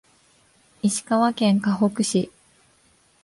[0.81, 2.31] 石川県かほく市